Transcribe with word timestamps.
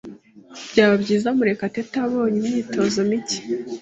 Byaba 0.71 0.95
byiza 1.03 1.27
Murekatete 1.37 1.95
abonye 2.05 2.37
imyitozo 2.41 2.99
mike. 3.09 3.39